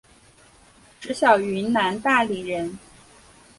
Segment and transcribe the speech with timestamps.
[0.99, 2.75] 石晓云南大理人。